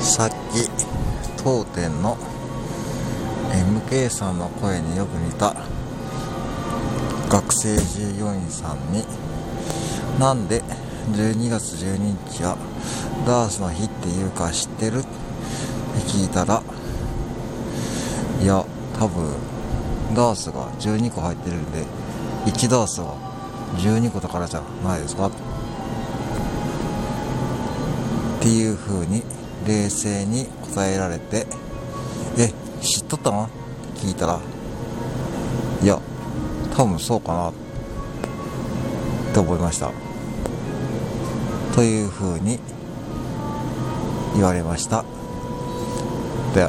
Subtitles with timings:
[0.00, 0.34] さっき
[1.42, 2.16] 当店の
[3.88, 5.54] MK さんの声によく似た
[7.28, 9.04] 学生従業員さんに
[10.18, 10.62] なんで
[11.12, 11.98] 12月12
[12.32, 12.56] 日は
[13.26, 14.98] ダースの日っていうか知ってる？
[14.98, 15.08] って
[16.06, 16.62] 聞いたら
[18.42, 18.64] いや
[18.98, 19.32] 多分
[20.14, 21.84] ダースが12個入ってるんで
[22.46, 23.14] 1ダースは
[23.76, 25.26] 12個だからじゃないですか？
[25.26, 25.30] っ
[28.40, 29.22] ていう風に
[29.66, 31.46] 冷静に答えられて
[32.38, 33.48] え知っとったのっ
[34.00, 34.40] て聞いたら。
[35.82, 36.00] いや
[36.76, 37.50] 多分そうかな。
[37.50, 37.52] っ
[39.32, 39.90] て思いました。
[41.74, 42.58] というふうに
[44.34, 45.04] 言われました。
[46.54, 46.68] で